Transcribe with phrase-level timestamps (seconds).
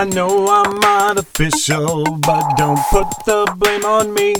[0.00, 4.34] I know I'm artificial, but don't put the blame on me.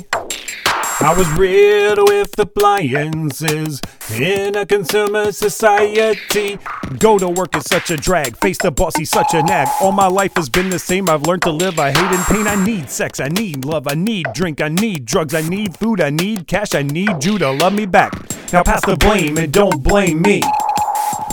[1.03, 6.59] I was reared with appliances in a consumer society.
[6.99, 8.39] Go to work is such a drag.
[8.39, 9.69] Face the boss, he's such a nag.
[9.83, 11.11] All my life has been the same.
[11.11, 11.79] I've learned to live.
[11.79, 12.47] I hate and pain.
[12.47, 13.21] I need sex.
[13.21, 13.87] I need love.
[13.87, 14.63] I need drink.
[14.63, 15.35] I need drugs.
[15.35, 16.01] I need food.
[16.01, 16.75] I need cash.
[16.75, 18.15] I need you to love me back.
[18.51, 20.41] Now pass the blame and don't blame me.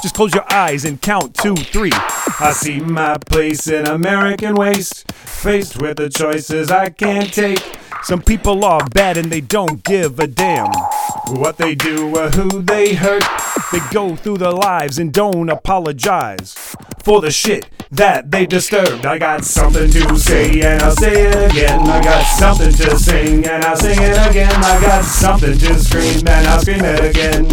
[0.02, 1.92] Just close your eyes and count two, three.
[2.40, 7.60] I see my place in American waste, faced with the choices I can't take.
[8.04, 10.72] Some people are bad and they don't give a damn
[11.30, 13.24] what they do or who they hurt.
[13.72, 16.54] They go through their lives and don't apologize
[17.04, 19.06] for the shit that they disturbed.
[19.06, 21.82] I got something to say and I'll say it again.
[21.82, 24.54] I got something to sing and I'll sing it again.
[24.64, 27.46] I got something to scream and I'll scream it again.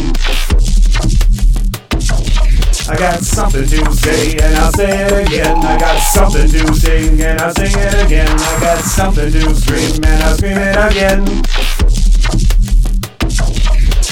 [2.87, 5.57] I got something to say and I'll say it again.
[5.65, 8.29] I got something to sing and I'll sing it again.
[8.29, 11.25] I got something to scream and I'll scream it again.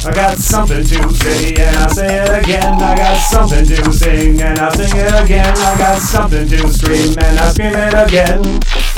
[0.05, 2.75] I got something to say and I'll say it again.
[2.83, 5.55] I got something to sing and I'll sing it again.
[5.55, 8.92] I got something to scream and I'll scream it again.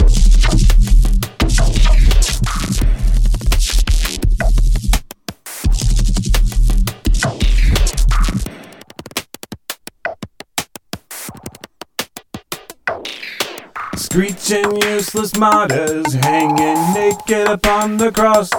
[13.97, 18.51] Screeching useless martyrs hanging naked upon the cross.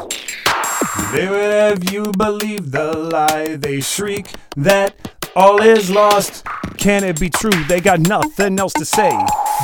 [1.12, 3.56] They would have you believe the lie.
[3.56, 4.96] They shriek that
[5.36, 6.46] all is lost.
[6.78, 7.52] Can it be true?
[7.68, 9.12] They got nothing else to say.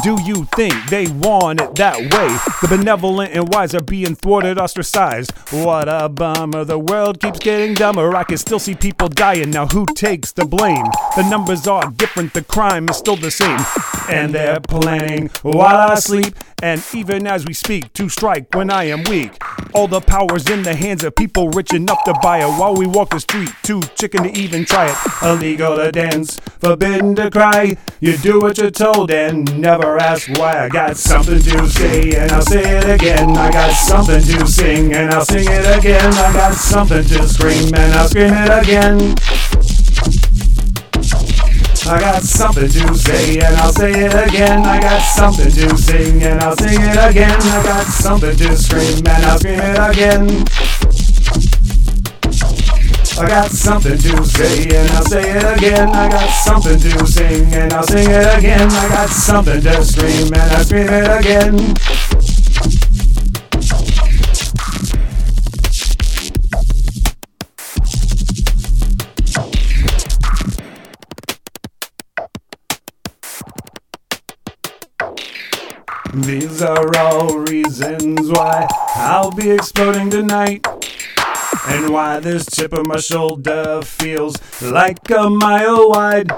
[0.04, 2.68] Do you think they want it that way?
[2.68, 5.32] The benevolent and wise are being thwarted, ostracized.
[5.52, 6.64] What a bummer.
[6.64, 8.16] The world keeps getting dumber.
[8.16, 9.52] I can still see people dying.
[9.52, 10.86] Now, who takes the blame?
[11.16, 13.60] The numbers are different, the crime is still the same.
[14.10, 16.36] And they're planning while I sleep.
[16.64, 19.38] And even as we speak, to strike when I am weak.
[19.74, 22.86] All the power's in the hands of people rich enough to buy it while we
[22.86, 23.50] walk the street.
[23.64, 24.98] Too chicken to even try it.
[25.24, 27.78] Illegal to dance, forbidden to cry.
[28.00, 30.66] You do what you're told and never ask why.
[30.66, 33.30] I got something to say and I'll say it again.
[33.38, 36.14] I got something to sing and I'll sing it again.
[36.14, 39.16] I got something to scream and I'll scream it again.
[41.88, 44.64] I got something to say and I'll say it again.
[44.64, 47.42] I got something to sing and I'll sing it again.
[47.42, 50.46] I got something to scream and I'll scream it again.
[53.18, 55.90] I got something to say and I'll say it again.
[55.90, 58.70] I got something to sing and I'll sing it again.
[58.70, 61.76] I got something to scream and I'll scream it again.
[76.14, 80.68] These are all reasons why I'll be exploding tonight.
[81.70, 86.30] And why this chip on my shoulder feels like a mile wide.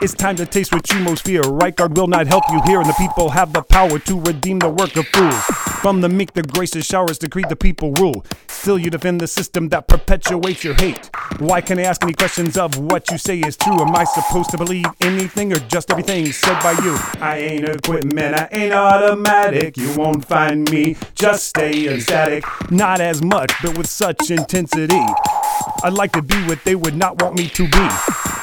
[0.00, 1.40] It's time to taste what you most fear.
[1.40, 4.60] Right guard will not help you here, and the people have the power to redeem
[4.60, 5.42] the work of fools.
[5.82, 8.24] From the meek, the gracious showers decree the people rule.
[8.60, 11.08] Still, you defend the system that perpetuates your hate.
[11.38, 13.80] Why can't I ask any questions of what you say is true?
[13.80, 16.98] Am I supposed to believe anything or just everything said by you?
[17.20, 19.76] I ain't equipment, I ain't automatic.
[19.76, 22.44] You won't find me just staying static.
[22.68, 25.00] Not as much, but with such intensity.
[25.84, 27.88] I'd like to be what they would not want me to be.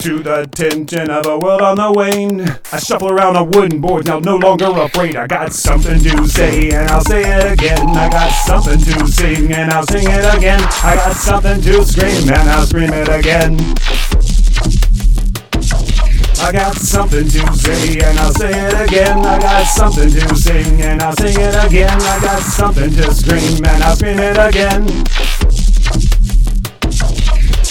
[0.06, 2.42] To the tension of a world on the wane.
[2.72, 5.16] I shuffle around on wooden boards, now no longer afraid.
[5.16, 7.90] I got something to say, and I'll say it again.
[7.90, 10.62] I got something to sing, and I'll sing it again.
[10.62, 13.58] I got something to scream, and I'll scream it again.
[16.38, 19.26] I got something to say and I'll say it again.
[19.26, 21.90] I got something to sing and I'll sing it again.
[21.90, 24.86] I got something to scream and I'll scream it again.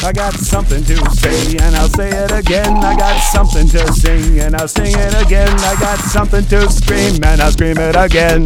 [0.04, 2.76] I got something to say and I'll say it again.
[2.84, 5.48] I got something to sing and I'll sing it again.
[5.48, 8.44] I got something to scream and I'll scream it again.